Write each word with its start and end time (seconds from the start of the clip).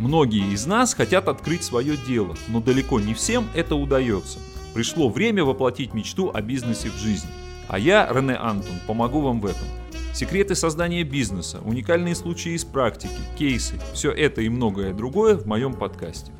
Многие 0.00 0.54
из 0.54 0.64
нас 0.64 0.94
хотят 0.94 1.28
открыть 1.28 1.62
свое 1.62 1.94
дело, 1.94 2.34
но 2.48 2.62
далеко 2.62 2.98
не 2.98 3.12
всем 3.12 3.46
это 3.54 3.74
удается. 3.74 4.38
Пришло 4.72 5.10
время 5.10 5.44
воплотить 5.44 5.92
мечту 5.92 6.30
о 6.32 6.40
бизнесе 6.40 6.88
в 6.88 6.96
жизнь. 6.96 7.26
А 7.68 7.78
я, 7.78 8.08
Рене 8.10 8.36
Антон, 8.36 8.76
помогу 8.86 9.20
вам 9.20 9.42
в 9.42 9.46
этом. 9.46 9.68
Секреты 10.14 10.54
создания 10.54 11.04
бизнеса, 11.04 11.60
уникальные 11.62 12.14
случаи 12.14 12.52
из 12.52 12.64
практики, 12.64 13.20
кейсы– 13.38 13.78
все 13.92 14.10
это 14.10 14.40
и 14.40 14.48
многое 14.48 14.94
другое 14.94 15.36
в 15.36 15.44
моем 15.44 15.74
подкасте. 15.74 16.32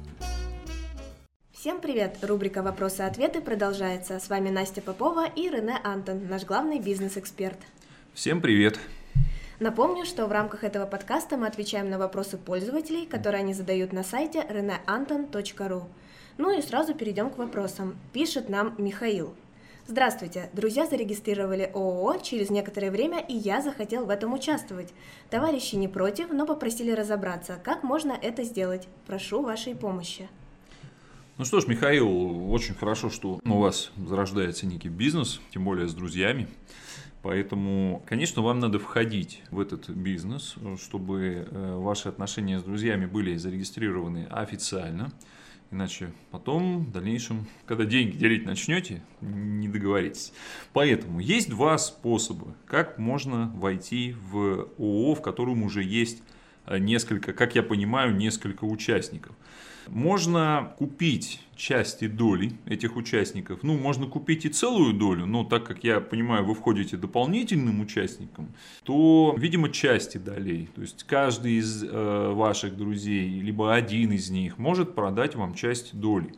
Всем 1.53 1.83
привет! 1.83 2.17
Рубрика 2.23 2.63
«Вопросы-ответы» 2.63 3.43
продолжается. 3.43 4.19
С 4.19 4.31
вами 4.31 4.49
Настя 4.49 4.81
Попова 4.81 5.27
и 5.27 5.51
Рене 5.51 5.79
Антон, 5.85 6.27
наш 6.31 6.45
главный 6.45 6.81
бизнес-эксперт. 6.81 7.59
Всем 8.15 8.41
привет! 8.41 8.81
Напомню, 9.61 10.07
что 10.07 10.27
в 10.27 10.33
рамках 10.33 10.65
этого 10.65 10.87
подкаста 10.87 11.37
мы 11.37 11.47
отвечаем 11.47 11.91
на 11.91 11.99
вопросы 11.99 12.39
пользователей, 12.39 13.05
которые 13.05 13.41
они 13.41 13.53
задают 13.53 13.93
на 13.93 14.03
сайте 14.03 14.39
reneanton.ru. 14.39 15.83
Ну 16.39 16.59
и 16.59 16.63
сразу 16.63 16.95
перейдем 16.95 17.29
к 17.29 17.37
вопросам. 17.37 17.99
Пишет 18.15 18.49
нам 18.49 18.75
Михаил. 18.79 19.35
Здравствуйте! 19.87 20.49
Друзья 20.55 20.87
зарегистрировали 20.87 21.71
ООО 21.75 22.17
через 22.23 22.49
некоторое 22.49 22.91
время, 22.91 23.19
и 23.19 23.35
я 23.35 23.61
захотел 23.61 24.07
в 24.07 24.11
этом 24.11 24.33
участвовать. 24.33 24.95
Товарищи 25.29 25.75
не 25.75 25.89
против, 25.89 26.31
но 26.31 26.47
попросили 26.47 26.93
разобраться, 26.93 27.59
как 27.63 27.83
можно 27.83 28.13
это 28.13 28.45
сделать. 28.45 28.89
Прошу 29.07 29.43
вашей 29.43 29.75
помощи. 29.75 30.31
Ну 31.41 31.47
что 31.47 31.59
ж, 31.59 31.67
Михаил, 31.69 32.53
очень 32.53 32.75
хорошо, 32.75 33.09
что 33.09 33.41
у 33.43 33.59
вас 33.59 33.93
зарождается 33.97 34.67
некий 34.67 34.91
бизнес, 34.91 35.41
тем 35.55 35.65
более 35.65 35.89
с 35.89 35.95
друзьями. 35.95 36.49
Поэтому, 37.23 38.05
конечно, 38.07 38.43
вам 38.43 38.59
надо 38.59 38.79
входить 38.79 39.43
в 39.51 39.59
этот 39.59 39.89
бизнес, 39.89 40.57
чтобы 40.79 41.49
э, 41.51 41.77
ваши 41.79 42.11
отношения 42.11 42.61
с 42.61 42.63
друзьями 42.63 43.07
были 43.07 43.39
зарегистрированы 43.39 44.27
официально. 44.31 45.13
Иначе 45.71 46.13
потом, 46.31 46.85
в 46.85 46.93
дальнейшем, 46.93 47.47
когда 47.65 47.87
деньги 47.87 48.19
делить 48.19 48.45
начнете, 48.45 49.03
не 49.23 49.69
договоритесь. 49.69 50.35
Поэтому 50.75 51.21
есть 51.21 51.49
два 51.49 51.79
способа, 51.79 52.55
как 52.67 52.99
можно 52.99 53.51
войти 53.57 54.15
в 54.31 54.69
ООО, 54.79 55.15
в 55.15 55.23
котором 55.23 55.63
уже 55.63 55.83
есть 55.83 56.23
несколько, 56.69 57.33
как 57.33 57.55
я 57.55 57.63
понимаю, 57.63 58.15
несколько 58.15 58.65
участников. 58.65 59.35
Можно 59.89 60.73
купить 60.79 61.41
части 61.57 62.07
доли 62.07 62.53
этих 62.67 62.97
участников. 62.97 63.63
Ну, 63.63 63.77
можно 63.77 64.07
купить 64.07 64.45
и 64.45 64.49
целую 64.49 64.95
долю, 64.95 65.27
но 65.27 65.45
так 65.45 65.65
как 65.65 65.85
я 65.85 66.01
понимаю, 66.01 66.45
вы 66.45 66.55
входите 66.55 66.97
дополнительным 66.97 67.81
участником, 67.81 68.55
то, 68.85 69.35
видимо, 69.37 69.71
части 69.71 70.19
долей. 70.19 70.69
То 70.75 70.83
есть 70.83 71.05
каждый 71.05 71.55
из 71.55 71.83
э, 71.83 72.33
ваших 72.33 72.77
друзей, 72.77 73.41
либо 73.41 73.75
один 73.75 74.13
из 74.13 74.31
них 74.31 74.59
может 74.59 74.95
продать 74.95 75.35
вам 75.35 75.55
часть 75.55 75.99
доли. 75.99 76.33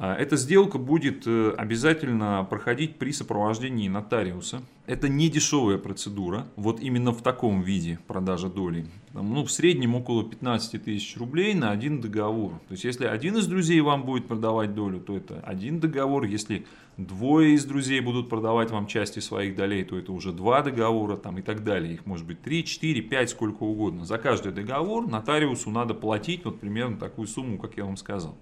А, 0.00 0.14
эта 0.14 0.36
сделка 0.36 0.78
будет 0.78 1.26
э, 1.26 1.54
обязательно 1.58 2.46
проходить 2.48 2.98
при 2.98 3.10
сопровождении 3.10 3.88
нотариуса. 3.88 4.62
Это 4.86 5.08
не 5.08 5.28
дешевая 5.28 5.76
процедура, 5.76 6.46
вот 6.54 6.78
именно 6.78 7.10
в 7.10 7.20
таком 7.20 7.62
виде 7.62 7.98
продажа 8.06 8.48
доли. 8.48 8.86
Ну, 9.12 9.44
в 9.44 9.50
среднем 9.50 9.96
около 9.96 10.22
15 10.22 10.84
тысяч 10.84 11.16
рублей 11.16 11.52
на 11.54 11.72
один 11.72 12.00
договор. 12.00 12.52
То 12.68 12.72
есть, 12.72 12.84
если 12.84 13.06
один 13.06 13.38
из 13.38 13.48
друзей 13.48 13.80
вам 13.80 14.04
будет 14.04 14.28
продавать 14.28 14.72
долю, 14.72 15.00
то 15.00 15.16
это 15.16 15.40
один 15.40 15.80
договор. 15.80 16.22
Если 16.22 16.64
двое 16.96 17.54
из 17.54 17.64
друзей 17.64 17.98
будут 17.98 18.28
продавать 18.28 18.70
вам 18.70 18.86
части 18.86 19.18
своих 19.18 19.56
долей, 19.56 19.82
то 19.82 19.98
это 19.98 20.12
уже 20.12 20.32
два 20.32 20.62
договора 20.62 21.16
там, 21.16 21.38
и 21.38 21.42
так 21.42 21.64
далее. 21.64 21.94
Их 21.94 22.06
может 22.06 22.24
быть 22.24 22.40
3, 22.40 22.62
4, 22.62 23.02
5, 23.02 23.30
сколько 23.30 23.64
угодно. 23.64 24.04
За 24.04 24.16
каждый 24.18 24.52
договор 24.52 25.08
нотариусу 25.08 25.70
надо 25.70 25.94
платить 25.94 26.44
вот 26.44 26.60
примерно 26.60 26.98
такую 26.98 27.26
сумму, 27.26 27.58
как 27.58 27.76
я 27.76 27.84
вам 27.84 27.96
сказал 27.96 28.38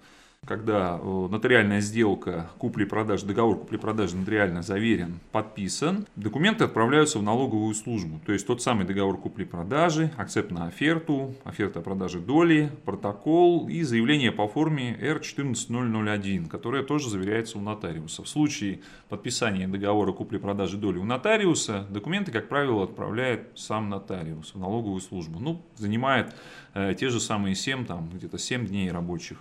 когда 0.46 0.98
э, 1.02 1.28
нотариальная 1.30 1.80
сделка 1.80 2.48
купли-продажи, 2.58 3.26
договор 3.26 3.58
купли-продажи 3.58 4.16
нотариально 4.16 4.62
заверен, 4.62 5.18
подписан, 5.32 6.06
документы 6.14 6.64
отправляются 6.64 7.18
в 7.18 7.22
налоговую 7.22 7.74
службу. 7.74 8.20
То 8.24 8.32
есть 8.32 8.46
тот 8.46 8.62
самый 8.62 8.86
договор 8.86 9.18
купли-продажи, 9.18 10.12
акцепт 10.16 10.52
на 10.52 10.66
оферту, 10.68 11.34
оферта 11.44 11.80
о 11.80 11.82
продаже 11.82 12.20
доли, 12.20 12.70
протокол 12.84 13.68
и 13.68 13.82
заявление 13.82 14.30
по 14.30 14.46
форме 14.46 14.96
R14001, 15.00 16.48
которое 16.48 16.84
тоже 16.84 17.10
заверяется 17.10 17.58
у 17.58 17.60
нотариуса. 17.60 18.22
В 18.22 18.28
случае 18.28 18.80
подписания 19.08 19.66
договора 19.66 20.12
купли-продажи 20.12 20.76
доли 20.76 20.98
у 20.98 21.04
нотариуса, 21.04 21.86
документы, 21.90 22.30
как 22.30 22.48
правило, 22.48 22.84
отправляет 22.84 23.48
сам 23.56 23.90
нотариус 23.90 24.54
в 24.54 24.58
налоговую 24.58 25.00
службу. 25.00 25.40
Ну, 25.40 25.62
занимает 25.74 26.34
э, 26.74 26.94
те 26.98 27.08
же 27.08 27.18
самые 27.18 27.56
7, 27.56 27.84
там, 27.84 28.10
где-то 28.14 28.38
7 28.38 28.66
дней 28.66 28.90
рабочих 28.92 29.38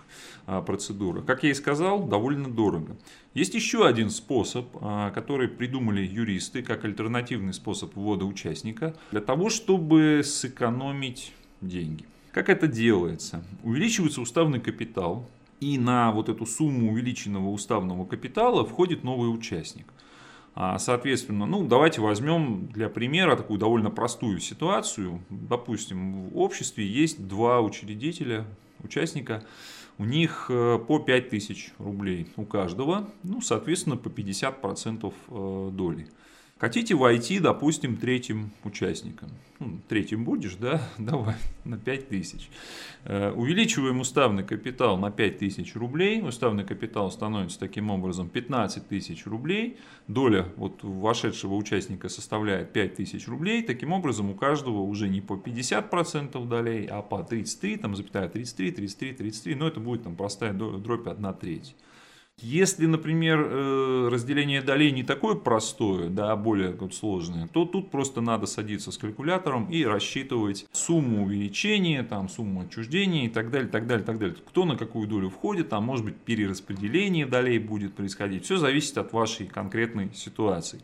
э, 0.48 0.62
процедур 0.66 0.95
процедура. 0.96 1.22
Как 1.22 1.42
я 1.44 1.50
и 1.50 1.54
сказал, 1.54 2.04
довольно 2.04 2.48
дорого. 2.48 2.96
Есть 3.34 3.54
еще 3.54 3.86
один 3.86 4.10
способ, 4.10 4.66
а, 4.80 5.10
который 5.10 5.48
придумали 5.48 6.00
юристы 6.00 6.62
как 6.62 6.84
альтернативный 6.84 7.52
способ 7.52 7.94
ввода 7.94 8.24
участника 8.24 8.94
для 9.10 9.20
того, 9.20 9.50
чтобы 9.50 10.22
сэкономить 10.24 11.32
деньги. 11.60 12.04
Как 12.32 12.48
это 12.48 12.66
делается? 12.66 13.42
Увеличивается 13.62 14.20
уставный 14.20 14.60
капитал, 14.60 15.26
и 15.60 15.78
на 15.78 16.12
вот 16.12 16.28
эту 16.28 16.44
сумму 16.44 16.92
увеличенного 16.92 17.48
уставного 17.48 18.04
капитала 18.04 18.64
входит 18.64 19.04
новый 19.04 19.32
участник. 19.32 19.86
А, 20.54 20.78
соответственно, 20.78 21.46
ну, 21.46 21.66
давайте 21.66 22.00
возьмем 22.00 22.68
для 22.68 22.88
примера 22.88 23.36
такую 23.36 23.58
довольно 23.58 23.90
простую 23.90 24.40
ситуацию. 24.40 25.20
Допустим, 25.30 26.28
в 26.28 26.38
обществе 26.38 26.86
есть 26.86 27.26
два 27.26 27.60
учредителя, 27.60 28.44
участника, 28.82 29.42
у 29.98 30.04
них 30.04 30.46
э, 30.50 30.78
по 30.78 30.98
5000 30.98 31.74
рублей 31.78 32.28
у 32.36 32.44
каждого, 32.44 33.08
ну, 33.22 33.40
соответственно, 33.40 33.96
по 33.96 34.08
50% 34.08 35.12
э, 35.28 35.70
доли. 35.72 36.08
Хотите 36.58 36.94
войти, 36.94 37.38
допустим, 37.38 37.98
третьим 37.98 38.50
участником. 38.64 39.28
Ну, 39.58 39.78
третьим 39.88 40.24
будешь, 40.24 40.54
да? 40.54 40.80
Давай, 40.98 41.34
на 41.64 41.76
5 41.76 42.08
тысяч. 42.08 42.48
Э, 43.04 43.30
увеличиваем 43.30 44.00
уставный 44.00 44.42
капитал 44.42 44.96
на 44.96 45.10
5 45.10 45.38
тысяч 45.38 45.76
рублей. 45.76 46.22
Уставный 46.22 46.64
капитал 46.64 47.10
становится 47.10 47.58
таким 47.58 47.90
образом 47.90 48.30
15 48.30 48.88
тысяч 48.88 49.26
рублей. 49.26 49.76
Доля 50.08 50.48
вот 50.56 50.82
вошедшего 50.82 51.54
участника 51.54 52.08
составляет 52.08 52.72
5 52.72 52.94
тысяч 52.94 53.28
рублей. 53.28 53.62
Таким 53.62 53.92
образом, 53.92 54.30
у 54.30 54.34
каждого 54.34 54.80
уже 54.80 55.08
не 55.10 55.20
по 55.20 55.34
50% 55.34 56.42
долей, 56.46 56.86
а 56.86 57.02
по 57.02 57.22
33, 57.22 57.76
там, 57.76 57.94
запятая 57.96 58.30
33, 58.30 58.72
33, 58.72 59.12
33. 59.12 59.54
Но 59.56 59.68
это 59.68 59.80
будет 59.80 60.04
там 60.04 60.16
простая 60.16 60.54
дробь 60.54 61.06
1 61.06 61.34
треть. 61.34 61.76
Если, 62.42 62.84
например, 62.84 63.40
э, 63.40 64.08
разделение 64.12 64.60
долей 64.60 64.92
не 64.92 65.02
такое 65.02 65.36
простое, 65.36 66.10
да, 66.10 66.32
а 66.32 66.36
более 66.36 66.76
сложное, 66.92 67.48
то 67.48 67.64
тут 67.64 67.90
просто 67.90 68.20
надо 68.20 68.44
садиться 68.44 68.92
с 68.92 68.98
калькулятором 68.98 69.70
и 69.70 69.84
рассчитывать 69.84 70.66
сумму 70.70 71.24
увеличения, 71.24 72.02
там, 72.02 72.28
сумму 72.28 72.60
отчуждения 72.60 73.24
и 73.24 73.28
так 73.30 73.50
далее, 73.50 73.70
так 73.70 73.86
далее, 73.86 74.04
так 74.04 74.18
далее. 74.18 74.36
Кто 74.48 74.66
на 74.66 74.76
какую 74.76 75.08
долю 75.08 75.30
входит, 75.30 75.70
там 75.70 75.84
может 75.84 76.04
быть 76.04 76.16
перераспределение 76.16 77.24
долей 77.24 77.58
будет 77.58 77.94
происходить. 77.94 78.44
Все 78.44 78.58
зависит 78.58 78.98
от 78.98 79.14
вашей 79.14 79.46
конкретной 79.46 80.12
ситуации. 80.12 80.82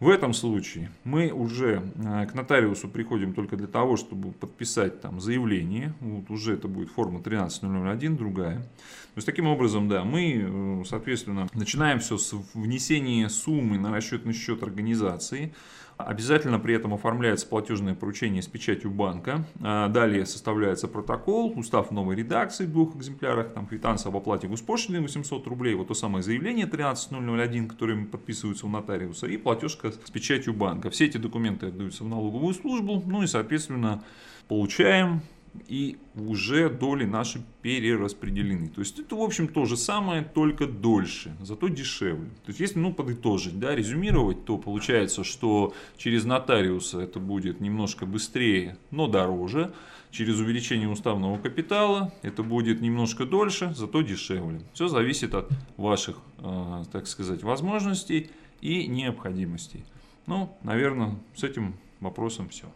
В 0.00 0.08
этом 0.08 0.34
случае 0.34 0.90
мы 1.04 1.30
уже 1.30 1.82
э, 1.94 2.26
к 2.26 2.34
нотариусу 2.34 2.88
приходим 2.88 3.32
только 3.32 3.56
для 3.56 3.68
того, 3.68 3.96
чтобы 3.96 4.32
подписать 4.32 5.00
там 5.00 5.20
заявление. 5.20 5.94
Вот 6.00 6.30
уже 6.30 6.54
это 6.54 6.66
будет 6.66 6.90
форма 6.90 7.22
13001, 7.22 8.16
другая. 8.16 8.56
То 8.56 9.18
есть 9.18 9.26
таким 9.26 9.46
образом, 9.46 9.88
да, 9.88 10.04
мы, 10.04 10.34
э, 10.34 10.84
соответственно, 10.84 11.48
начинаем 11.54 12.00
все 12.00 12.18
с 12.18 12.34
внесения 12.54 13.28
суммы 13.28 13.78
на 13.78 13.92
расчетный 13.92 14.32
счет 14.32 14.62
организации. 14.62 15.54
Обязательно 15.96 16.58
при 16.58 16.74
этом 16.74 16.92
оформляется 16.92 17.46
платежное 17.46 17.94
поручение 17.94 18.42
с 18.42 18.48
печатью 18.48 18.90
банка. 18.90 19.44
А, 19.60 19.88
далее 19.88 20.26
составляется 20.26 20.88
протокол, 20.88 21.52
устав 21.56 21.90
новой 21.92 22.16
редакции 22.16 22.66
в 22.66 22.72
двух 22.72 22.96
экземплярах, 22.96 23.52
там 23.52 23.66
квитанция 23.66 24.10
об 24.10 24.16
оплате 24.16 24.48
госпошлины 24.48 25.00
800 25.00 25.46
рублей, 25.46 25.74
вот 25.74 25.88
то 25.88 25.94
самое 25.94 26.22
заявление 26.22 26.66
13001, 26.66 27.68
которое 27.68 28.04
подписывается 28.06 28.66
у 28.66 28.68
нотариуса, 28.68 29.26
и 29.26 29.36
платежка 29.36 29.92
с 29.92 30.10
печатью 30.10 30.52
банка. 30.52 30.90
Все 30.90 31.06
эти 31.06 31.16
документы 31.18 31.66
отдаются 31.66 32.02
в 32.02 32.08
налоговую 32.08 32.54
службу, 32.54 33.02
ну 33.06 33.22
и, 33.22 33.26
соответственно, 33.28 34.02
получаем 34.48 35.22
и 35.68 35.98
уже 36.14 36.68
доли 36.68 37.04
наши 37.04 37.42
перераспределены. 37.62 38.68
То 38.68 38.80
есть 38.80 38.98
это, 38.98 39.16
в 39.16 39.22
общем, 39.22 39.48
то 39.48 39.64
же 39.64 39.76
самое, 39.76 40.22
только 40.22 40.66
дольше, 40.66 41.36
зато 41.40 41.68
дешевле. 41.68 42.28
То 42.44 42.48
есть 42.48 42.60
если, 42.60 42.78
ну, 42.78 42.92
подытожить, 42.92 43.58
да, 43.58 43.74
резюмировать, 43.74 44.44
то 44.44 44.58
получается, 44.58 45.24
что 45.24 45.74
через 45.96 46.24
нотариуса 46.24 47.00
это 47.00 47.20
будет 47.20 47.60
немножко 47.60 48.06
быстрее, 48.06 48.76
но 48.90 49.06
дороже. 49.06 49.72
Через 50.10 50.38
увеличение 50.38 50.88
уставного 50.88 51.38
капитала 51.38 52.12
это 52.22 52.44
будет 52.44 52.80
немножко 52.80 53.24
дольше, 53.24 53.74
зато 53.74 54.02
дешевле. 54.02 54.60
Все 54.72 54.86
зависит 54.86 55.34
от 55.34 55.50
ваших, 55.76 56.18
э, 56.38 56.84
так 56.92 57.08
сказать, 57.08 57.42
возможностей 57.42 58.30
и 58.60 58.86
необходимостей. 58.86 59.84
Ну, 60.26 60.56
наверное, 60.62 61.16
с 61.34 61.42
этим 61.42 61.74
вопросом 61.98 62.48
все. 62.48 62.66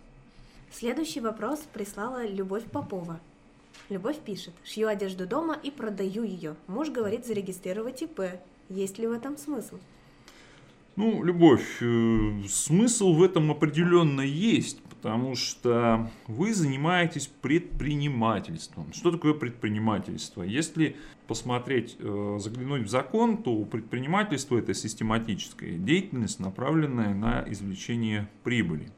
Следующий 0.70 1.20
вопрос 1.20 1.60
прислала 1.72 2.26
Любовь 2.26 2.64
Попова. 2.64 3.20
Любовь 3.88 4.18
пишет, 4.18 4.52
шью 4.64 4.86
одежду 4.86 5.26
дома 5.26 5.58
и 5.62 5.70
продаю 5.70 6.22
ее. 6.22 6.56
Муж 6.66 6.90
говорит 6.90 7.26
зарегистрировать 7.26 8.02
ИП. 8.02 8.20
Есть 8.68 8.98
ли 8.98 9.06
в 9.06 9.12
этом 9.12 9.38
смысл? 9.38 9.78
Ну, 10.96 11.22
Любовь, 11.22 11.80
э, 11.80 12.42
смысл 12.48 13.14
в 13.14 13.22
этом 13.22 13.50
определенно 13.50 14.20
есть, 14.20 14.82
потому 14.82 15.36
что 15.36 16.10
вы 16.26 16.52
занимаетесь 16.52 17.28
предпринимательством. 17.28 18.92
Что 18.92 19.12
такое 19.12 19.32
предпринимательство? 19.32 20.42
Если 20.42 20.96
посмотреть, 21.28 21.96
э, 21.98 22.38
заглянуть 22.40 22.82
в 22.82 22.88
закон, 22.88 23.38
то 23.38 23.64
предпринимательство 23.64 24.58
это 24.58 24.74
систематическая 24.74 25.78
деятельность, 25.78 26.40
направленная 26.40 27.14
на 27.14 27.44
извлечение 27.48 28.28
прибыли. 28.42 28.90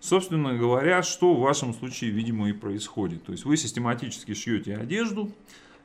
Собственно 0.00 0.56
говоря, 0.56 1.02
что 1.02 1.34
в 1.34 1.40
вашем 1.40 1.74
случае, 1.74 2.10
видимо, 2.10 2.48
и 2.48 2.52
происходит. 2.52 3.24
То 3.24 3.32
есть 3.32 3.44
вы 3.44 3.56
систематически 3.56 4.34
шьете 4.34 4.76
одежду 4.76 5.32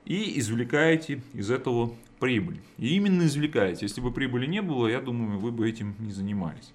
и 0.05 0.39
извлекаете 0.39 1.21
из 1.33 1.49
этого 1.49 1.93
прибыль. 2.19 2.59
И 2.77 2.95
именно 2.95 3.23
извлекаете. 3.23 3.85
Если 3.85 4.01
бы 4.01 4.11
прибыли 4.11 4.45
не 4.45 4.61
было, 4.61 4.87
я 4.87 5.01
думаю, 5.01 5.39
вы 5.39 5.51
бы 5.51 5.67
этим 5.67 5.95
не 5.99 6.11
занимались. 6.11 6.73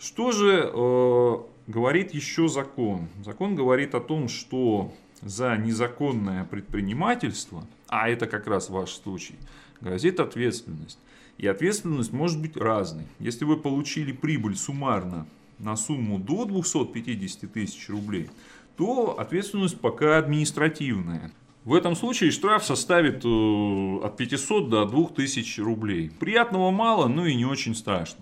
Что 0.00 0.32
же 0.32 0.70
э, 0.72 1.34
говорит 1.68 2.12
еще 2.12 2.48
закон? 2.48 3.08
Закон 3.24 3.54
говорит 3.54 3.94
о 3.94 4.00
том, 4.00 4.28
что 4.28 4.92
за 5.20 5.56
незаконное 5.56 6.44
предпринимательство, 6.44 7.64
а 7.86 8.08
это 8.08 8.26
как 8.26 8.48
раз 8.48 8.68
ваш 8.68 8.90
случай, 8.90 9.36
грозит 9.80 10.18
ответственность. 10.18 10.98
И 11.38 11.46
ответственность 11.46 12.12
может 12.12 12.40
быть 12.40 12.56
разной. 12.56 13.04
Если 13.20 13.44
вы 13.44 13.56
получили 13.56 14.12
прибыль 14.12 14.56
суммарно 14.56 15.26
на 15.62 15.76
сумму 15.76 16.18
до 16.18 16.44
250 16.44 17.52
тысяч 17.52 17.88
рублей, 17.88 18.28
то 18.76 19.18
ответственность 19.18 19.80
пока 19.80 20.18
административная. 20.18 21.32
В 21.64 21.74
этом 21.74 21.94
случае 21.94 22.32
штраф 22.32 22.64
составит 22.64 23.24
э, 23.24 23.98
от 24.04 24.16
500 24.16 24.68
до 24.68 24.84
2000 24.84 25.60
рублей. 25.60 26.10
Приятного 26.18 26.72
мало, 26.72 27.06
но 27.06 27.24
и 27.24 27.34
не 27.34 27.44
очень 27.44 27.76
страшно. 27.76 28.20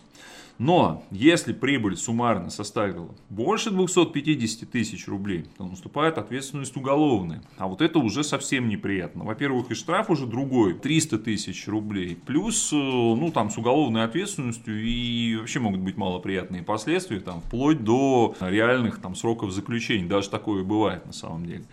Но 0.61 1.03
если 1.11 1.55
прибыль 1.55 1.97
суммарно 1.97 2.51
составила 2.51 3.15
больше 3.31 3.71
250 3.71 4.71
тысяч 4.71 5.09
рублей, 5.09 5.47
то 5.57 5.65
наступает 5.65 6.19
ответственность 6.19 6.77
уголовная. 6.77 7.43
А 7.57 7.67
вот 7.67 7.81
это 7.81 7.99
уже 7.99 8.23
совсем 8.23 8.69
неприятно. 8.69 9.25
Во-первых, 9.25 9.71
и 9.71 9.75
штраф 9.75 10.11
уже 10.11 10.27
другой, 10.27 10.75
300 10.75 11.21
тысяч 11.21 11.67
рублей. 11.67 12.15
Плюс, 12.15 12.75
э, 12.75 12.77
ну, 12.77 13.33
там, 13.33 13.49
с 13.49 13.57
уголовной 13.57 14.05
ответственностью 14.05 14.85
и 14.85 15.37
вообще 15.37 15.61
могут 15.61 15.81
быть 15.81 15.97
малоприятные 15.97 16.63
последствия, 16.63 17.21
там, 17.21 17.41
вплоть 17.41 17.83
до 17.83 18.37
реальных 18.41 19.01
там, 19.01 19.15
сроков 19.15 19.53
заключения. 19.53 20.07
Даже 20.07 20.29
такое 20.29 20.63
бывает 20.63 21.07
на 21.07 21.15
самом 21.15 21.47
деле 21.47 21.65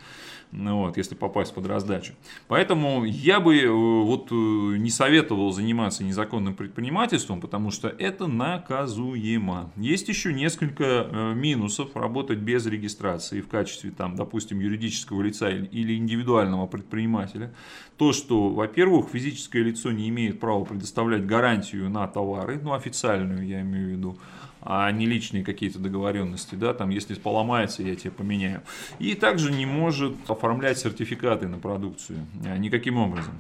вот, 0.52 0.98
если 0.98 1.16
попасть 1.16 1.54
под 1.54 1.68
раздачу. 1.68 2.14
Поэтому 2.48 3.04
я 3.04 3.40
бы 3.40 3.58
э, 3.58 3.70
вот 3.70 4.32
э, 4.32 4.36
не 4.78 4.90
советовал 4.90 5.52
заниматься 5.52 6.04
незаконным 6.04 6.56
предпринимательством, 6.56 7.42
потому 7.42 7.72
что 7.72 7.90
это 7.90 8.28
наказуемо. 8.28 9.72
Есть 9.76 10.08
еще 10.08 10.34
несколько 10.34 10.84
э, 10.84 11.34
минусов 11.34 11.96
работать 11.96 12.40
без 12.40 12.66
регистрации 12.66 13.42
в 13.42 13.48
качестве, 13.48 13.92
там, 13.92 14.16
допустим, 14.16 14.60
юридического 14.60 15.22
лица 15.22 15.50
или 15.50 15.96
индивидуального 15.96 16.66
предпринимателя. 16.68 17.54
То, 17.98 18.14
что, 18.14 18.50
во-первых, 18.50 19.10
физическое 19.12 19.64
лицо 19.64 19.92
не 19.92 20.08
имеет 20.10 20.40
права 20.40 20.64
предоставлять 20.64 21.26
гарантию 21.26 21.90
на 21.90 22.08
товары, 22.08 22.60
ну, 22.62 22.74
официальную 22.74 23.46
я 23.46 23.62
имею 23.62 23.88
в 23.88 23.90
виду, 23.90 24.18
а 24.62 24.92
не 24.92 25.06
личные 25.06 25.44
какие-то 25.44 25.80
договоренности, 25.80 26.56
да, 26.56 26.74
там, 26.74 26.90
если 26.90 27.16
поломается, 27.16 27.84
я 27.84 27.96
тебе 27.96 28.12
поменяю. 28.12 28.62
И 29.00 29.14
также 29.16 29.52
не 29.52 29.66
может 29.66 30.16
оформлять 30.30 30.78
сертификаты 30.78 31.48
на 31.48 31.58
продукцию 31.58 32.26
а, 32.46 32.58
никаким 32.58 32.98
образом. 32.98 33.34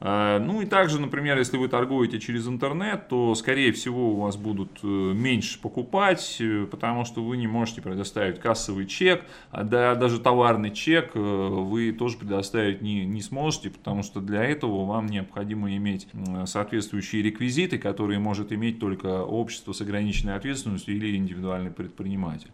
А, 0.00 0.38
ну 0.38 0.62
и 0.62 0.66
также, 0.66 1.00
например, 1.00 1.38
если 1.38 1.56
вы 1.56 1.68
торгуете 1.68 2.20
через 2.20 2.46
интернет, 2.46 3.08
то, 3.08 3.34
скорее 3.34 3.72
всего, 3.72 4.12
у 4.12 4.20
вас 4.20 4.36
будут 4.36 4.70
э, 4.82 4.86
меньше 4.86 5.60
покупать, 5.60 6.36
э, 6.38 6.66
потому 6.70 7.04
что 7.04 7.24
вы 7.24 7.36
не 7.36 7.48
можете 7.48 7.82
предоставить 7.82 8.38
кассовый 8.38 8.86
чек, 8.86 9.24
а 9.50 9.64
да, 9.64 9.96
даже 9.96 10.20
товарный 10.20 10.70
чек 10.70 11.10
э, 11.14 11.18
вы 11.18 11.90
тоже 11.90 12.16
предоставить 12.16 12.80
не, 12.80 13.04
не 13.06 13.22
сможете, 13.22 13.70
потому 13.70 14.04
что 14.04 14.20
для 14.20 14.44
этого 14.44 14.86
вам 14.86 15.06
необходимо 15.06 15.74
иметь 15.76 16.06
соответствующие 16.46 17.22
реквизиты, 17.22 17.78
которые 17.78 18.20
может 18.20 18.52
иметь 18.52 18.78
только 18.78 19.24
общество 19.24 19.72
с 19.72 19.80
ограниченной 19.80 20.36
ответственностью 20.36 20.57
или 20.66 21.16
индивидуальный 21.16 21.70
предприниматель. 21.70 22.50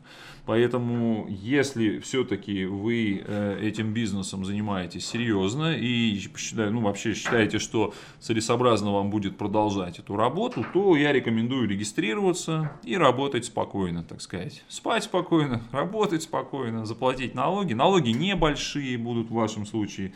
Поэтому, 0.46 1.26
если 1.28 1.98
все-таки 2.00 2.66
вы 2.66 3.24
этим 3.62 3.94
бизнесом 3.94 4.44
занимаетесь 4.44 5.06
серьезно 5.06 5.74
и 5.74 6.20
ну, 6.52 6.80
вообще 6.82 7.14
считаете, 7.14 7.58
что 7.58 7.94
целесообразно 8.20 8.92
вам 8.92 9.10
будет 9.10 9.38
продолжать 9.38 9.98
эту 9.98 10.16
работу, 10.16 10.64
то 10.74 10.96
я 10.96 11.12
рекомендую 11.12 11.68
регистрироваться 11.68 12.72
и 12.82 12.96
работать 12.96 13.46
спокойно, 13.46 14.02
так 14.02 14.20
сказать. 14.20 14.64
Спать 14.68 15.04
спокойно, 15.04 15.62
работать 15.72 16.22
спокойно, 16.22 16.84
заплатить 16.84 17.34
налоги. 17.34 17.72
Налоги 17.72 18.10
небольшие 18.10 18.98
будут 18.98 19.30
в 19.30 19.34
вашем 19.34 19.64
случае. 19.64 20.12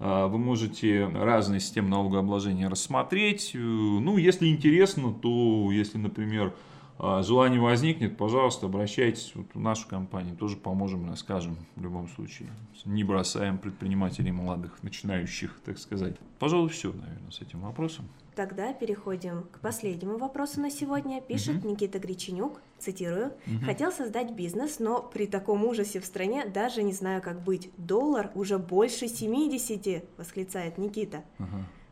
А, 0.00 0.28
вы 0.28 0.38
можете 0.38 1.06
разные 1.06 1.60
системы 1.60 1.88
налогообложения 1.88 2.68
рассмотреть. 2.68 3.52
Ну, 3.54 4.16
если 4.16 4.48
интересно, 4.48 5.12
то 5.12 5.70
если, 5.72 5.98
например, 5.98 6.54
желание 6.98 7.60
возникнет, 7.60 8.16
пожалуйста, 8.16 8.66
обращайтесь 8.66 9.32
вот 9.34 9.46
в 9.54 9.60
нашу 9.60 9.88
компанию, 9.88 10.36
тоже 10.36 10.56
поможем, 10.56 11.08
расскажем 11.08 11.56
в 11.76 11.82
любом 11.82 12.08
случае. 12.08 12.48
Не 12.84 13.04
бросаем 13.04 13.58
предпринимателей 13.58 14.32
молодых, 14.32 14.82
начинающих, 14.82 15.60
так 15.64 15.78
сказать. 15.78 16.16
Пожалуй, 16.38 16.68
все, 16.68 16.92
наверное, 16.92 17.30
с 17.30 17.40
этим 17.40 17.60
вопросом. 17.60 18.08
Тогда 18.34 18.72
переходим 18.72 19.42
к 19.50 19.58
последнему 19.58 20.16
вопросу 20.16 20.60
на 20.60 20.70
сегодня. 20.70 21.20
Пишет 21.20 21.56
угу. 21.56 21.70
Никита 21.70 21.98
Греченюк, 21.98 22.60
цитирую, 22.78 23.32
угу. 23.46 23.64
«Хотел 23.64 23.90
создать 23.90 24.32
бизнес, 24.32 24.78
но 24.78 25.02
при 25.02 25.26
таком 25.26 25.64
ужасе 25.64 25.98
в 25.98 26.04
стране 26.04 26.46
даже 26.46 26.84
не 26.84 26.92
знаю, 26.92 27.20
как 27.20 27.42
быть. 27.42 27.70
Доллар 27.76 28.30
уже 28.36 28.58
больше 28.58 29.06
70!»– 29.06 30.04
восклицает 30.16 30.78
Никита. 30.78 31.24
Угу. 31.40 31.46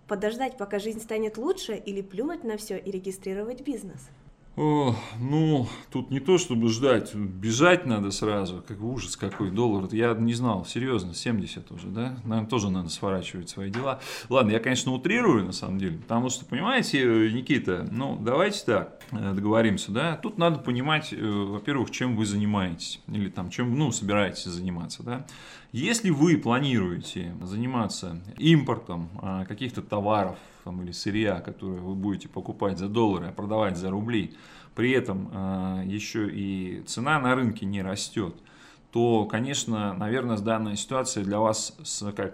Подождать, 0.07 0.57
пока 0.57 0.79
жизнь 0.79 1.01
станет 1.01 1.37
лучше, 1.37 1.75
или 1.75 2.01
плюнуть 2.01 2.45
на 2.45 2.57
все 2.57 2.79
и 2.79 2.93
регистрировать 2.93 3.63
бизнес? 3.63 4.09
Ну, 4.57 5.69
тут 5.91 6.11
не 6.11 6.19
то, 6.19 6.39
чтобы 6.39 6.69
ждать, 6.69 7.15
бежать 7.15 7.85
надо 7.85 8.11
сразу, 8.11 8.65
как 8.67 8.81
ужас 8.83 9.15
какой, 9.17 9.51
доллар, 9.51 9.87
я 9.93 10.15
не 10.15 10.33
знал, 10.33 10.65
серьезно, 10.65 11.13
70 11.13 11.71
уже, 11.73 11.89
да, 11.89 12.17
наверное, 12.25 12.49
тоже 12.49 12.71
надо 12.71 12.89
сворачивать 12.89 13.51
свои 13.51 13.71
дела. 13.71 14.01
Ладно, 14.31 14.53
я, 14.53 14.59
конечно, 14.59 14.93
утрирую, 14.93 15.45
на 15.45 15.53
самом 15.53 15.79
деле, 15.79 15.99
потому 15.99 16.31
что, 16.31 16.47
понимаете, 16.47 17.31
Никита, 17.33 17.87
ну, 17.91 18.19
давайте 18.19 18.65
так, 18.65 19.01
э, 19.13 19.35
договоримся, 19.35 19.93
да, 19.93 20.17
тут 20.17 20.39
надо 20.39 20.59
понимать, 20.59 21.13
э, 21.13 21.17
во-первых, 21.21 21.91
чем 21.91 22.17
вы 22.17 22.25
занимаетесь, 22.25 23.01
или 23.09 23.29
там, 23.29 23.51
чем, 23.51 23.79
ну, 23.79 23.93
собираетесь 23.93 24.45
заниматься, 24.45 25.03
да. 25.03 25.27
Если 25.77 26.09
вы 26.09 26.39
планируете 26.39 27.35
заниматься 27.43 28.19
импортом 28.39 29.11
а, 29.21 29.45
каких-то 29.45 29.83
товаров, 29.83 30.39
там, 30.65 30.81
или 30.83 30.91
сырья, 30.91 31.43
которые 31.43 31.83
вы 31.83 31.95
будете 31.95 32.31
покупать 32.31 32.79
за 32.79 32.89
доллары, 32.89 33.27
а 33.27 33.33
продавать 33.33 33.77
за 33.77 33.91
рубли, 33.91 34.33
при 34.75 34.93
этом 34.93 35.29
э, 35.31 35.83
еще 35.85 36.31
и 36.33 36.83
цена 36.87 37.21
на 37.21 37.35
рынке 37.35 37.67
не 37.67 37.83
растет, 37.83 38.35
то, 38.91 39.27
конечно, 39.27 39.93
наверное, 39.93 40.39
данная 40.39 40.77
ситуация 40.77 41.23
для 41.25 41.41
вас 41.41 41.77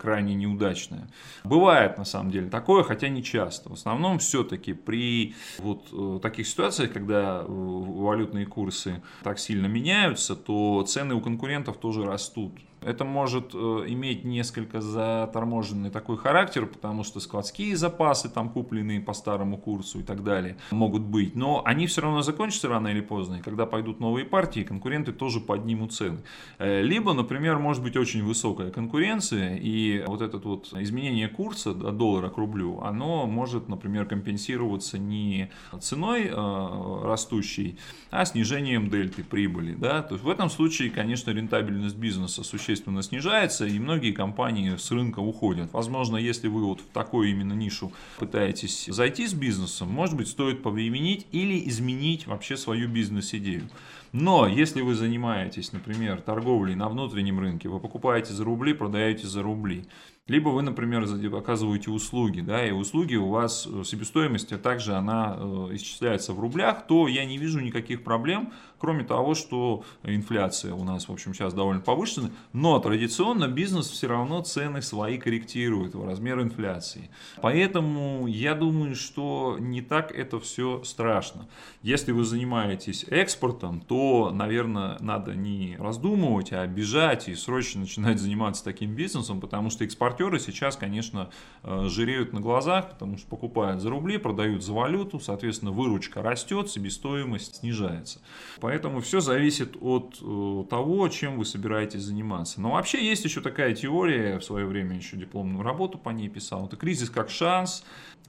крайне 0.00 0.36
неудачная. 0.36 1.08
Бывает, 1.42 1.98
на 1.98 2.04
самом 2.04 2.30
деле, 2.30 2.48
такое, 2.48 2.84
хотя 2.84 3.08
не 3.08 3.24
часто. 3.24 3.70
В 3.70 3.72
основном, 3.72 4.20
все-таки 4.20 4.72
при 4.72 5.34
вот 5.58 5.88
э, 5.92 6.20
таких 6.22 6.46
ситуациях, 6.46 6.92
когда 6.92 7.42
валютные 7.44 8.46
курсы 8.46 9.02
так 9.24 9.40
сильно 9.40 9.66
меняются, 9.66 10.36
то 10.36 10.84
цены 10.86 11.16
у 11.16 11.20
конкурентов 11.20 11.78
тоже 11.78 12.04
растут. 12.04 12.52
Это 12.84 13.04
может 13.04 13.54
э, 13.54 13.56
иметь 13.88 14.24
несколько 14.24 14.80
заторможенный 14.80 15.90
такой 15.90 16.16
характер, 16.16 16.66
потому 16.66 17.04
что 17.04 17.20
складские 17.20 17.76
запасы 17.76 18.28
там 18.28 18.48
купленные 18.50 19.00
по 19.00 19.12
старому 19.12 19.56
курсу 19.56 20.00
и 20.00 20.02
так 20.02 20.24
далее 20.24 20.56
могут 20.70 21.02
быть. 21.02 21.34
Но 21.36 21.62
они 21.64 21.86
все 21.86 22.02
равно 22.02 22.22
закончатся 22.22 22.68
рано 22.68 22.88
или 22.88 23.00
поздно. 23.00 23.36
И 23.36 23.40
когда 23.40 23.66
пойдут 23.66 24.00
новые 24.00 24.26
партии, 24.26 24.64
конкуренты 24.64 25.12
тоже 25.12 25.40
поднимут 25.40 25.92
цены. 25.92 26.18
Э, 26.58 26.82
либо, 26.82 27.12
например, 27.12 27.58
может 27.58 27.82
быть 27.82 27.96
очень 27.96 28.24
высокая 28.24 28.70
конкуренция, 28.70 29.56
и 29.56 30.04
вот 30.06 30.20
это 30.20 30.38
вот 30.38 30.72
изменение 30.72 31.28
курса 31.28 31.70
от 31.70 31.96
доллара 31.96 32.28
к 32.30 32.36
рублю, 32.36 32.80
оно 32.80 33.26
может, 33.26 33.68
например, 33.68 34.06
компенсироваться 34.06 34.98
не 34.98 35.50
ценой 35.80 36.28
э, 36.30 37.00
растущей, 37.04 37.78
а 38.10 38.24
снижением 38.24 38.90
дельты 38.90 39.22
прибыли. 39.22 39.74
Да? 39.74 40.02
То 40.02 40.14
есть 40.14 40.24
в 40.24 40.28
этом 40.28 40.50
случае, 40.50 40.90
конечно, 40.90 41.30
рентабельность 41.30 41.96
бизнеса 41.96 42.42
существенно 42.42 42.71
существенно 42.72 43.02
снижается, 43.02 43.66
и 43.66 43.78
многие 43.78 44.12
компании 44.12 44.76
с 44.76 44.90
рынка 44.90 45.20
уходят. 45.20 45.72
Возможно, 45.72 46.16
если 46.16 46.48
вы 46.48 46.64
вот 46.64 46.80
в 46.80 46.86
такую 46.86 47.30
именно 47.30 47.52
нишу 47.52 47.92
пытаетесь 48.18 48.86
зайти 48.86 49.26
с 49.26 49.34
бизнесом, 49.34 49.90
может 49.90 50.16
быть, 50.16 50.28
стоит 50.28 50.62
повременить 50.62 51.26
или 51.32 51.68
изменить 51.68 52.26
вообще 52.26 52.56
свою 52.56 52.88
бизнес-идею. 52.88 53.68
Но 54.12 54.46
если 54.46 54.80
вы 54.80 54.94
занимаетесь, 54.94 55.72
например, 55.72 56.22
торговлей 56.22 56.74
на 56.74 56.88
внутреннем 56.88 57.40
рынке, 57.40 57.68
вы 57.68 57.78
покупаете 57.78 58.32
за 58.32 58.44
рубли, 58.44 58.72
продаете 58.72 59.26
за 59.26 59.42
рубли, 59.42 59.84
либо 60.32 60.48
вы, 60.48 60.62
например, 60.62 61.06
оказываете 61.36 61.90
услуги, 61.90 62.40
да, 62.40 62.66
и 62.66 62.70
услуги 62.70 63.16
у 63.16 63.28
вас 63.28 63.68
э, 63.70 63.84
себестоимость, 63.84 64.50
а 64.52 64.58
также 64.58 64.94
она 64.94 65.36
э, 65.38 65.68
исчисляется 65.72 66.32
в 66.32 66.40
рублях, 66.40 66.86
то 66.86 67.06
я 67.06 67.26
не 67.26 67.36
вижу 67.36 67.60
никаких 67.60 68.02
проблем, 68.02 68.50
кроме 68.78 69.04
того, 69.04 69.34
что 69.34 69.84
инфляция 70.04 70.72
у 70.72 70.84
нас, 70.84 71.08
в 71.08 71.12
общем, 71.12 71.34
сейчас 71.34 71.52
довольно 71.52 71.82
повышена, 71.82 72.30
но 72.54 72.78
традиционно 72.78 73.46
бизнес 73.46 73.90
все 73.90 74.06
равно 74.06 74.40
цены 74.40 74.80
свои 74.80 75.18
корректирует 75.18 75.94
в 75.94 76.02
размер 76.02 76.40
инфляции. 76.40 77.10
Поэтому 77.42 78.26
я 78.26 78.54
думаю, 78.54 78.94
что 78.94 79.58
не 79.60 79.82
так 79.82 80.10
это 80.12 80.40
все 80.40 80.82
страшно. 80.82 81.46
Если 81.82 82.12
вы 82.12 82.24
занимаетесь 82.24 83.04
экспортом, 83.08 83.82
то, 83.82 84.30
наверное, 84.32 84.96
надо 85.00 85.34
не 85.34 85.76
раздумывать, 85.78 86.52
а 86.52 86.66
бежать 86.66 87.28
и 87.28 87.34
срочно 87.34 87.82
начинать 87.82 88.18
заниматься 88.18 88.64
таким 88.64 88.94
бизнесом, 88.94 89.42
потому 89.42 89.68
что 89.68 89.84
экспорт 89.84 90.21
экспортеры 90.22 90.38
сейчас, 90.38 90.76
конечно, 90.76 91.30
э, 91.62 91.86
жиреют 91.88 92.32
на 92.32 92.40
глазах, 92.40 92.90
потому 92.90 93.18
что 93.18 93.26
покупают 93.28 93.80
за 93.80 93.90
рубли, 93.90 94.18
продают 94.18 94.62
за 94.62 94.72
валюту, 94.72 95.20
соответственно, 95.20 95.72
выручка 95.72 96.22
растет, 96.22 96.70
себестоимость 96.70 97.56
снижается. 97.56 98.20
Поэтому 98.60 99.00
все 99.00 99.20
зависит 99.20 99.76
от 99.80 100.18
э, 100.20 100.64
того, 100.70 101.08
чем 101.08 101.38
вы 101.38 101.44
собираетесь 101.44 102.02
заниматься. 102.02 102.60
Но 102.60 102.72
вообще 102.72 103.04
есть 103.04 103.24
еще 103.24 103.40
такая 103.40 103.74
теория, 103.74 104.38
в 104.38 104.44
свое 104.44 104.66
время 104.66 104.96
еще 104.96 105.16
дипломную 105.16 105.62
работу 105.62 105.98
по 105.98 106.10
ней 106.10 106.28
писал, 106.28 106.66
это 106.66 106.76
кризис 106.76 107.10
как 107.10 107.30
шанс, 107.30 107.84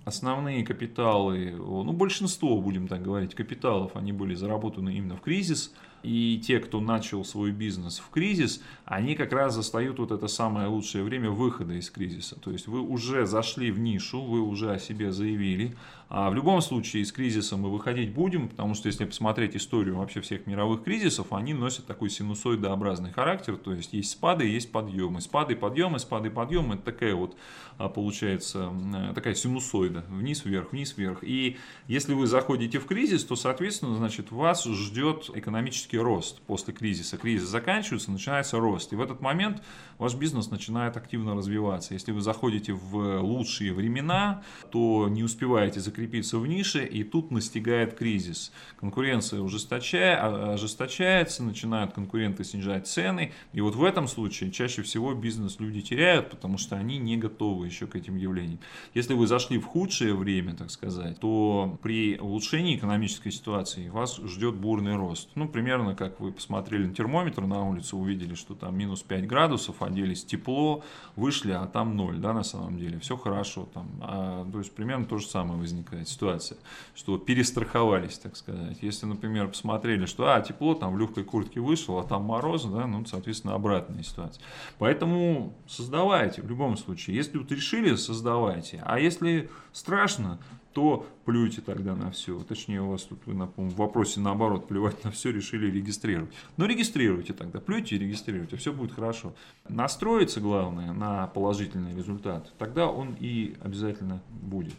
основные 0.06 0.66
капиталы, 0.66 1.54
ну 1.56 1.94
большинство, 1.94 2.60
будем 2.60 2.88
так 2.88 3.02
говорить, 3.02 3.36
капиталов, 3.36 3.96
они 3.96 4.12
были 4.12 4.36
заработаны 4.36 4.96
именно 4.96 5.16
в 5.16 5.22
кризис, 5.22 5.72
и 6.04 6.42
те, 6.46 6.60
кто 6.60 6.82
начал 6.82 7.26
свой 7.26 7.52
бизнес 7.52 8.00
в 8.00 8.10
кризис, 8.10 8.62
они 8.86 9.16
как 9.16 9.32
раз 9.32 9.56
застают 9.56 10.00
вот 10.00 10.12
это 10.12 10.28
самое 10.28 10.68
лучшее 10.68 11.04
время 11.04 11.30
выхода 11.30 11.74
из 11.74 11.90
кризиса. 11.90 12.40
То 12.40 12.52
есть 12.52 12.68
вы 12.68 12.82
уже 12.82 13.26
зашли 13.26 13.72
в 13.72 13.80
нишу, 13.80 14.22
вы 14.22 14.42
уже 14.42 14.72
о 14.72 14.80
себе 14.80 15.12
заявили. 15.12 15.76
А 16.10 16.30
в 16.30 16.36
любом 16.36 16.62
случае 16.62 17.02
из 17.02 17.12
кризиса 17.12 17.58
мы 17.58 17.72
выходить 17.72 18.14
будем, 18.14 18.48
потому 18.48 18.76
что 18.76 18.88
если 18.88 19.06
посмотреть 19.06 19.56
историю 19.56 19.96
вообще 19.96 20.22
всех 20.22 20.46
мировых 20.46 20.84
кризисов, 20.84 21.34
они 21.34 21.56
носят 21.56 21.88
такой 21.88 22.12
синусоидообразный 22.12 23.12
характер, 23.12 23.58
то 23.58 23.74
есть 23.74 23.94
есть 23.94 24.12
спады, 24.12 24.46
есть 24.46 24.72
подъемы. 24.72 25.22
Спады, 25.22 25.56
подъемы, 25.56 25.98
спады, 25.98 26.30
подъемы, 26.30 26.76
это 26.76 26.84
такая 26.84 27.16
вот 27.16 27.36
а, 27.80 27.90
получается 27.90 28.72
такая 29.16 29.34
синусоида, 29.34 30.06
вниз-вверх, 30.10 30.72
вниз-вверх. 30.72 31.24
И 31.24 31.58
если 31.88 32.14
вы 32.14 32.28
заходите 32.28 32.78
в 32.78 32.86
кризис, 32.86 33.24
то, 33.24 33.36
соответственно, 33.36 33.96
значит, 33.96 34.32
вас 34.32 34.66
ждет 34.66 35.32
экономический 35.34 35.93
экономический 35.94 35.98
рост 36.00 36.42
после 36.42 36.74
кризиса. 36.74 37.18
Кризис 37.18 37.48
заканчивается, 37.48 38.12
начинается 38.12 38.60
рост. 38.60 38.94
И 38.94 38.96
в 38.96 39.02
этот 39.02 39.22
момент 39.22 39.62
ваш 39.98 40.16
бизнес 40.16 40.50
начинает 40.52 40.98
активно 40.98 41.36
развиваться. 41.36 41.94
Если 41.94 42.12
вы 42.12 42.22
заходите 42.22 42.74
в 42.74 43.20
лучшие 43.22 43.74
времена, 43.74 44.42
то 44.72 45.08
не 45.10 45.24
успеваете 45.24 45.80
закрепиться 45.80 46.40
в 46.40 46.48
нише, 46.48 46.86
и 46.86 47.04
тут 47.04 47.32
настигает 47.32 47.94
кризис. 47.98 48.52
Конкуренция 48.80 49.42
ужесточая, 49.42 50.20
а, 50.22 50.54
ожесточается, 50.54 51.44
начинают 51.44 51.94
конкуренты 51.94 52.44
снижать 52.44 52.88
цены. 52.88 53.32
И 53.54 53.62
вот 53.62 53.76
в 53.76 53.84
этом 53.84 54.08
случае 54.08 54.52
чаще 54.52 54.82
всего 54.82 55.14
бизнес 55.14 55.60
люди 55.60 55.82
теряют, 55.82 56.30
потому 56.30 56.58
что 56.58 56.76
они 56.76 56.98
не 56.98 57.18
готовы 57.18 57.68
еще 57.68 57.88
к 57.88 57.96
этим 57.96 58.18
явлениям. 58.18 58.60
Если 58.96 59.14
вы 59.14 59.28
зашли 59.28 59.58
в 59.58 59.66
худшее 59.66 60.14
время, 60.14 60.56
так 60.56 60.72
сказать, 60.72 61.20
то 61.20 61.78
при 61.82 62.18
улучшении 62.20 62.76
экономической 62.76 63.32
ситуации 63.32 63.90
вас 63.90 64.18
ждет 64.18 64.56
бурный 64.56 64.96
рост. 64.96 65.30
Ну, 65.36 65.48
примерно 65.48 65.83
примерно, 65.84 65.96
как 65.96 66.20
вы 66.20 66.32
посмотрели 66.32 66.86
на 66.86 66.94
термометр 66.94 67.42
на 67.42 67.68
улице, 67.68 67.96
увидели, 67.96 68.36
что 68.36 68.56
там 68.56 68.78
минус 68.78 69.04
5 69.04 69.28
градусов, 69.28 69.82
оделись 69.82 70.24
тепло, 70.24 70.84
вышли, 71.16 71.52
а 71.52 71.66
там 71.68 71.98
0, 71.98 72.18
да, 72.18 72.34
на 72.34 72.44
самом 72.44 72.78
деле, 72.78 73.00
все 73.00 73.18
хорошо. 73.18 73.68
Там, 73.74 73.88
а, 74.02 74.50
то 74.50 74.60
есть, 74.60 74.74
примерно 74.74 75.06
то 75.06 75.18
же 75.18 75.28
самое 75.28 75.60
возникает 75.60 76.08
ситуация, 76.08 76.58
что 76.96 77.18
перестраховались, 77.18 78.18
так 78.18 78.38
сказать. 78.38 78.78
Если, 78.82 79.06
например, 79.06 79.50
посмотрели, 79.50 80.06
что, 80.06 80.34
а, 80.34 80.42
тепло, 80.42 80.74
там 80.74 80.94
в 80.94 81.00
легкой 81.00 81.24
куртке 81.24 81.60
вышел, 81.60 81.98
а 82.00 82.04
там 82.04 82.24
мороз, 82.24 82.64
да, 82.66 82.88
ну, 82.88 83.06
соответственно, 83.06 83.56
обратная 83.56 84.04
ситуация. 84.04 84.42
Поэтому 84.80 85.54
создавайте 85.68 86.42
в 86.42 86.50
любом 86.50 86.78
случае. 86.78 87.18
Если 87.18 87.38
вот 87.38 87.52
решили, 87.52 87.96
создавайте. 87.96 88.82
А 88.86 89.00
если 89.00 89.50
страшно, 89.74 90.40
то 90.74 91.06
плюйте 91.26 91.62
тогда 91.62 91.96
на 91.96 92.12
все. 92.12 92.40
Точнее, 92.42 92.82
у 92.82 92.90
вас 92.90 93.04
тут 93.04 93.26
вы 93.26 93.34
на, 93.34 93.46
в 93.46 93.76
вопросе 93.76 94.20
наоборот 94.20 94.68
плевать 94.68 95.04
на 95.04 95.12
все 95.12 95.32
решили 95.32 95.72
регистрировать. 95.72 96.32
Но 96.58 96.66
регистрируйте 96.66 97.34
тогда, 97.34 97.60
плюйте 97.60 97.96
и 97.96 98.00
регистрируйте, 98.00 98.58
все 98.58 98.74
будет 98.74 98.92
хорошо. 98.92 99.34
Настроиться 99.70 100.42
главное 100.42 100.92
на 100.92 101.28
положительный 101.28 101.96
результат, 101.96 102.52
тогда 102.58 102.88
он 102.88 103.16
и 103.20 103.56
обязательно 103.62 104.22
будет. 104.30 104.74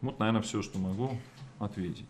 Вот, 0.00 0.18
наверное, 0.18 0.42
все, 0.42 0.62
что 0.62 0.78
могу 0.78 1.10
ответить. 1.58 2.06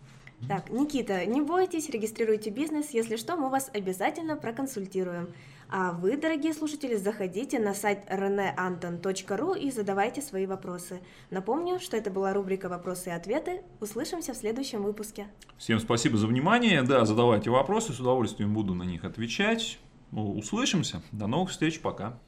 Так, 0.48 0.70
Никита, 0.70 1.26
не 1.26 1.42
бойтесь, 1.42 1.90
регистрируйте 1.90 2.48
бизнес, 2.48 2.90
если 2.90 3.16
что, 3.16 3.36
мы 3.36 3.50
вас 3.50 3.70
обязательно 3.74 4.36
проконсультируем. 4.36 5.28
А 5.72 5.92
вы, 5.92 6.16
дорогие 6.16 6.52
слушатели, 6.52 6.96
заходите 6.96 7.60
на 7.60 7.74
сайт 7.74 8.00
reneanton.ru 8.10 9.56
и 9.56 9.70
задавайте 9.70 10.20
свои 10.20 10.44
вопросы. 10.46 11.00
Напомню, 11.30 11.78
что 11.78 11.96
это 11.96 12.10
была 12.10 12.32
рубрика 12.32 12.68
«Вопросы 12.68 13.10
и 13.10 13.12
ответы». 13.12 13.62
Услышимся 13.78 14.32
в 14.32 14.36
следующем 14.36 14.82
выпуске. 14.82 15.28
Всем 15.58 15.78
спасибо 15.78 16.16
за 16.16 16.26
внимание. 16.26 16.82
Да, 16.82 17.04
задавайте 17.04 17.50
вопросы, 17.50 17.92
с 17.92 18.00
удовольствием 18.00 18.52
буду 18.52 18.74
на 18.74 18.82
них 18.82 19.04
отвечать. 19.04 19.78
Услышимся. 20.10 21.02
До 21.12 21.28
новых 21.28 21.50
встреч. 21.50 21.80
Пока. 21.80 22.18